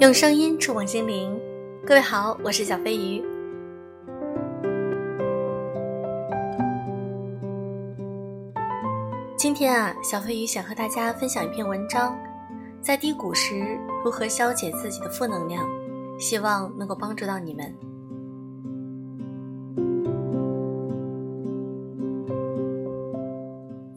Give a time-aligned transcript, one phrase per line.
[0.00, 1.34] 用声音触碰心灵，
[1.86, 3.24] 各位好，我是小飞鱼。
[9.36, 12.14] 今天啊，小飞鱼想和大家分享一篇文章，
[12.82, 15.66] 在低谷时如何消解自己的负能量，
[16.18, 17.74] 希望能够帮助到你们。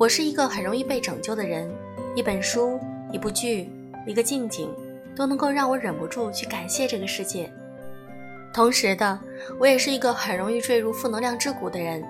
[0.05, 1.67] 我是一个很容易被拯救的人，
[2.15, 2.79] 一本书、
[3.11, 3.68] 一部剧、
[4.05, 4.71] 一个静景。
[5.15, 7.51] 都能够让我忍不住去感谢这个世界。
[8.54, 9.19] 同时的，
[9.60, 12.05] 我也是一个很容易坠入负能量之谷的人。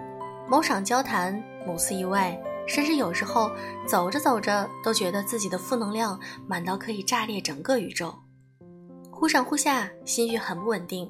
[0.46, 3.50] 某场交谈，某次意外，甚至有时候
[3.88, 8.14] 走着走着，都觉得自己的负能量满到可以炸裂整个宇宙。
[9.10, 11.10] 忽上忽下，心绪很不稳定。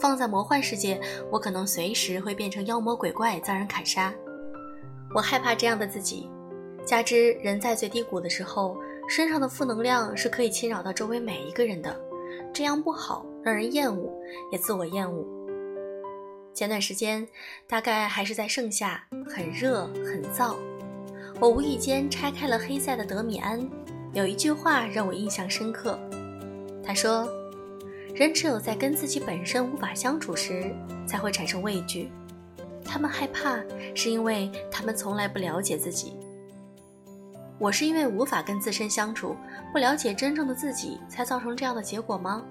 [0.00, 0.98] 放在魔幻世界，
[1.30, 4.14] 我可能随时会变成妖魔鬼怪，遭人砍杀。
[5.14, 6.28] 我害怕这样的自己。
[6.84, 8.76] 加之人在最低谷的时候。
[9.08, 12.00] 身上的负能量是可以侵扰到周围每一个人的，
[12.54, 14.10] 这样不好，让人厌恶，
[14.52, 15.26] 也自我厌恶。
[16.54, 17.26] 前段时间，
[17.66, 20.54] 大概还是在盛夏，很热很燥，
[21.40, 23.60] 我无意间拆开了黑塞的《德米安》，
[24.12, 25.98] 有一句话让我印象深刻。
[26.82, 27.28] 他说
[28.14, 30.72] ：“人只有在跟自己本身无法相处时，
[31.06, 32.08] 才会产生畏惧。
[32.84, 33.58] 他们害怕，
[33.94, 36.16] 是因为他们从来不了解自己。”
[37.58, 39.36] 我是因为无法跟自身相处，
[39.72, 42.44] 不了解真正的自己，才造成这样的结果吗？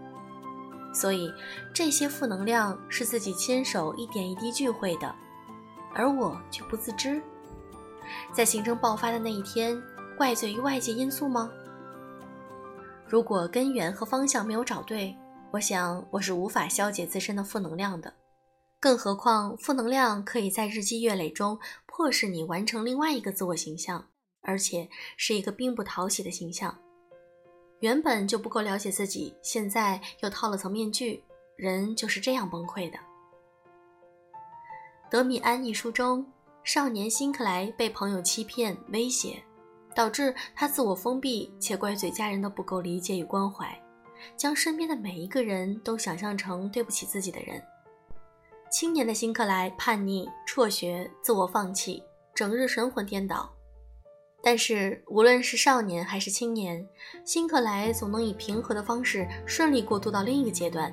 [0.94, 1.34] 所以
[1.74, 5.14] 这些负能量是自己亲手一点一滴聚会的，
[5.94, 7.22] 而我却不自知。
[8.34, 9.82] 在行程爆发的那一天，
[10.18, 11.50] 怪罪于外界因素吗？
[13.06, 15.14] 如果根源和方向没有找对，
[15.52, 18.14] 我想我是无法消解自身的负能量的。
[18.82, 24.10] 更何况，负能量可以在日积月累中迫使你完成另外一个自我形象。
[24.44, 26.76] 而且是一个并不讨喜的形象，
[27.80, 31.24] 原本就不够了解自己，现在又套了层面具，
[31.56, 32.98] 人就是这样崩溃的。
[35.12, 36.26] 《德米安》一书中，
[36.64, 39.40] 少年辛克莱被朋友欺骗、威胁，
[39.94, 43.80] 导致他自我封闭，且怪罪家人的不够理解与关怀，
[44.36, 47.62] 将身边的每一个人都想象成对不起自己的人。
[48.72, 52.02] 青年的辛克莱叛逆、辍学、自我放弃，
[52.34, 53.52] 整日神魂颠倒。
[54.42, 56.88] 但是，无论是少年还是青年，
[57.26, 60.90] 辛克莱总能以平和的方式顺利过渡到另一个阶段，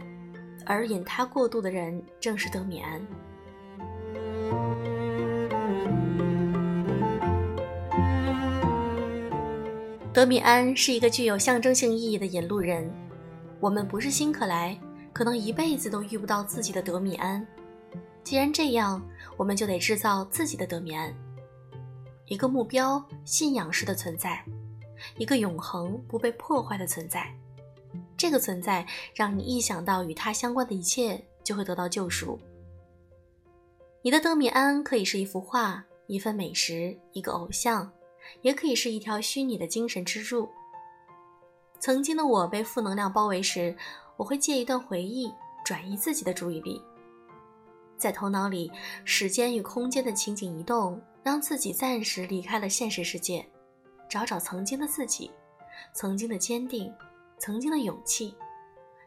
[0.66, 3.06] 而引他过渡的人正是德米安。
[10.12, 12.93] 德米安是一个具有象征性意义的引路人。
[13.60, 14.77] 我们不是辛克莱，
[15.12, 17.47] 可能一辈子都遇不到自己的德米安。
[18.28, 19.03] 既然这样，
[19.39, 21.11] 我们就得制造自己的德米安。
[22.27, 24.44] 一个目标、信仰式的存在，
[25.16, 27.34] 一个永恒不被破坏的存在。
[28.19, 32.39] 这个存在让你一想到与它相关的一切，就会得到救赎。
[34.03, 37.91] 你的德米安可以是一幅画、一份美食、一个偶像，
[38.43, 40.47] 也可以是一条虚拟的精神支柱。
[41.81, 43.75] 曾经的我被负能量包围时，
[44.19, 45.33] 我会借一段回忆
[45.65, 46.83] 转移自己的注意力，
[47.98, 48.72] 在头脑里，
[49.04, 50.98] 时间与空间的情景移动。
[51.20, 53.47] 让自己暂时离开了现实世界，
[54.09, 55.31] 找找曾经的自己，
[55.92, 56.91] 曾经的坚定，
[57.36, 58.34] 曾经的勇气，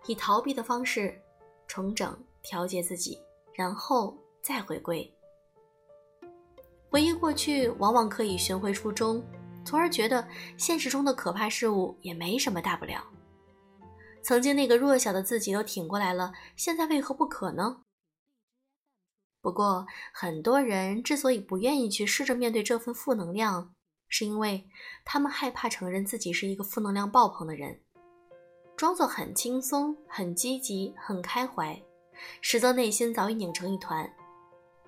[0.05, 1.19] 以逃避的方式
[1.67, 3.17] 重整、调节自己，
[3.55, 5.11] 然后再回归。
[6.91, 9.23] 回忆过去，往往可以寻回初衷，
[9.65, 10.27] 从而觉得
[10.57, 13.03] 现实中的可怕事物也没什么大不了。
[14.21, 17.77] 曾经那个弱小的自己都挺过来了，现在为何不可呢？
[19.41, 23.73] 不过，很多人之所以不愿意去试着面对这份负能量，
[24.07, 24.69] 是因为
[25.03, 27.81] 他们害怕承认自己是一个负能量爆棚的人，
[28.77, 31.81] 装作很轻松、很积极、很开怀，
[32.39, 34.07] 实则内心早已拧成一团。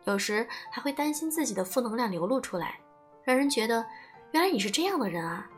[0.06, 2.80] 有时还会担心自己的负能量流露出来，
[3.24, 3.84] 让人觉得
[4.34, 5.50] 原来你是这样的人啊，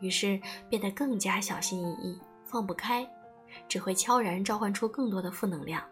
[0.00, 3.08] 于是变得更加小心翼翼，放不开，
[3.66, 5.82] 只会悄然召唤出更多的负能量。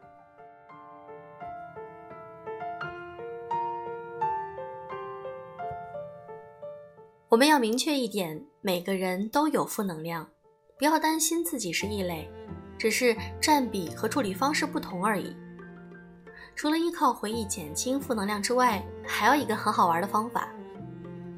[7.33, 10.29] 我们要明确一点，每个人都有负能量，
[10.77, 12.31] 不要担心自己是异类，
[12.77, 15.35] 只是占比和处理方式不同而已。
[16.55, 20.47] 除了依靠回忆减轻负能量之外，还有一个很好玩的方法，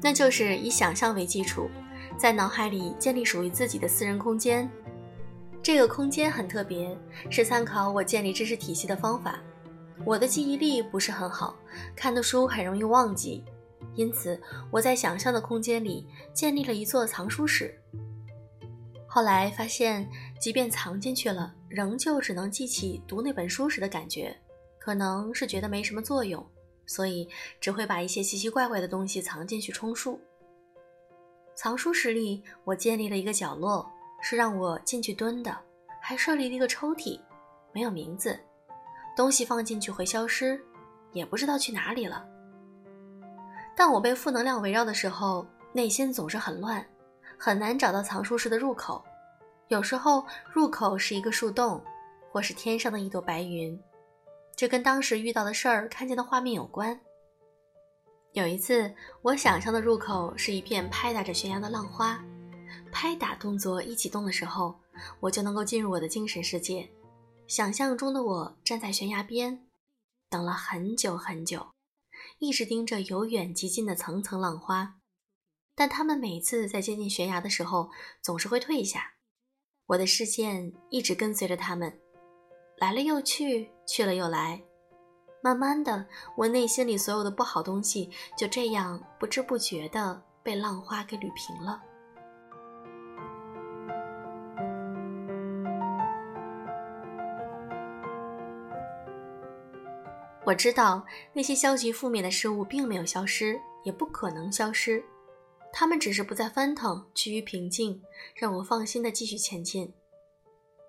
[0.01, 1.69] 那就是以想象为基础，
[2.17, 4.69] 在脑海里建立属于自己的私人空间。
[5.63, 6.93] 这个空间很特别，
[7.29, 9.39] 是参考我建立知识体系的方法。
[10.03, 11.55] 我的记忆力不是很好，
[11.95, 13.45] 看的书很容易忘记。
[13.93, 14.41] 因此
[14.71, 17.79] 我在想象的空间里建立了一座藏书室。
[19.07, 20.09] 后来发现，
[20.41, 24.35] 即便藏进去了，仍旧只能记起读那本书时的感觉，
[24.77, 26.45] 可能是觉得没什么作用，
[26.85, 27.29] 所以
[27.61, 30.19] 只会把一些奇奇怪怪的东西藏进去充数。
[31.55, 33.89] 藏书室里，我建立了一个角落，
[34.21, 35.57] 是让我进去蹲的，
[36.01, 37.17] 还设立了一个抽屉，
[37.71, 38.37] 没有名字，
[39.15, 40.59] 东西放进去会消失，
[41.13, 42.27] 也不知道去哪里了。
[43.75, 46.85] 但我被负能量围绕的时候，内心总是很乱，
[47.37, 49.03] 很难找到藏书室的入口。
[49.67, 51.83] 有时候入口是一个树洞，
[52.31, 53.77] 或是天上的一朵白云，
[54.55, 56.99] 这跟当时遇到的事儿、看见的画面有关。
[58.33, 62.23] 有一次，我想象的入口是一片拍打着悬崖的浪花，
[62.91, 64.75] 拍打动作一启动的时候，
[65.19, 66.89] 我就能够进入我的精神世界。
[67.47, 69.65] 想象中的我站在悬崖边，
[70.29, 71.65] 等了很久很久，
[72.39, 74.95] 一直盯着由远及近的层层浪花，
[75.75, 77.89] 但他们每次在接近悬崖的时候，
[78.21, 79.13] 总是会退下。
[79.87, 81.99] 我的视线一直跟随着他们，
[82.77, 84.63] 来了又去，去了又来。
[85.43, 91.81] 慢慢的，我内心里所有的不好东西就这样不知不觉的被浪花给捋平了。
[100.45, 101.03] 我知道
[101.33, 105.03] 那些消极负面的事物并没有消失，也不可能消失，
[105.73, 108.01] 它们只是不再翻腾，趋于平静，
[108.35, 109.91] 让我放心的继续前进。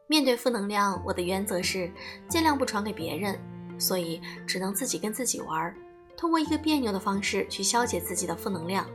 [0.06, 1.90] 面对负能量，我的原则是
[2.28, 3.38] 尽量不传给别人。
[3.78, 5.76] 所以只能自己跟自己玩，
[6.16, 8.88] 通过一个别扭的方式去消解自己的负能量。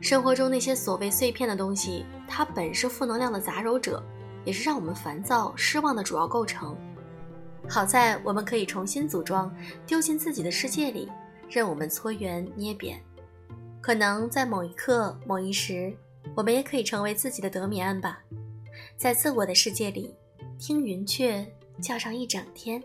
[0.00, 4.02] 生活中那些所谓碎片的东西，它本是负能量的杂糅者，
[4.46, 6.74] 也是让我们烦躁、失望的主要构成。
[7.70, 9.54] 好在我们可以重新组装，
[9.86, 11.08] 丢进自己的世界里，
[11.48, 13.00] 任我们搓圆捏扁。
[13.80, 15.96] 可能在某一刻、某一时，
[16.34, 18.24] 我们也可以成为自己的德米安吧，
[18.96, 20.12] 在自我的世界里，
[20.58, 21.46] 听云雀
[21.80, 22.82] 叫上一整天。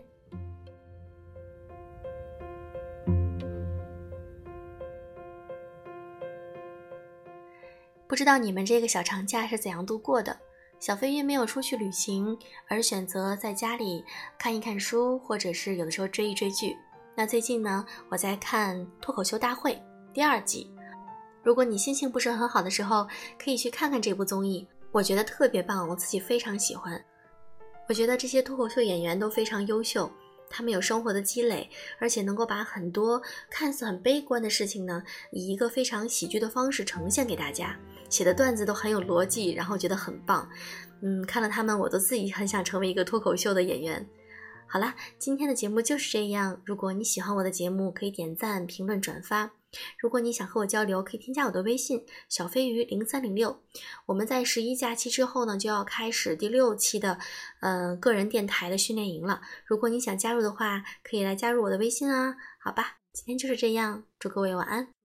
[8.06, 10.38] 不知道你们这个小长假是怎样度过的？
[10.78, 12.36] 小飞鱼没有出去旅行，
[12.68, 14.04] 而选择在家里
[14.38, 16.76] 看一看书，或者是有的时候追一追剧。
[17.14, 19.72] 那最近呢，我在看《脱口秀大会》
[20.12, 20.70] 第二季。
[21.42, 23.06] 如果你心情不是很好的时候，
[23.38, 27.02] 可以去看看这部综艺，我觉得特别棒，我自己非常喜欢。
[27.88, 30.10] 我觉得这些脱口秀演员都非常优秀。
[30.48, 33.20] 他们有生活的积累，而且能够把很多
[33.50, 37.76] 看似很悲观的事情呢，以一个非常喜剧的方式呈现给大家。
[38.08, 40.48] 写的段子都很有逻辑，然后觉得很棒。
[41.02, 44.06] 嗯，看了他们，我都自己很想成为一个脱口秀的演员。
[44.68, 46.60] 好啦，今天的节目就是这样。
[46.64, 49.52] 如果你喜欢我的节目，可以点赞、评论、转发。
[49.98, 53.62] 如果你想和我交流，可以添加我的微信小飞鱼零三零六。
[54.06, 57.18] 我们在十一假期之后呢，就要开始第六期的，
[57.60, 59.40] 呃，个人电台的训练营了。
[59.64, 62.36] 如果你想加入的话，可以来加入我的微信啊。
[62.58, 64.95] 好吧，今天就是这样，祝各位晚安。